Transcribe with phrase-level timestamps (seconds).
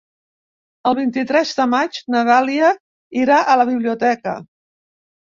[0.91, 2.75] El vint-i-tres de maig na Dàlia
[3.27, 4.39] irà a la biblioteca.